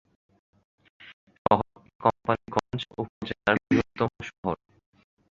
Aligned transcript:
শহরটি 1.45 1.89
কোম্পানীগঞ্জ 2.01 2.81
উপজেলার 3.01 3.55
বৃহত্তম 3.65 4.11
শহর। 4.29 4.55